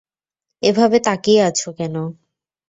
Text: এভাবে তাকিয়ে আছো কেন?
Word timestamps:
এভাবে 0.63 0.97
তাকিয়ে 0.99 1.41
আছো 1.43 1.69
কেন? 1.73 1.95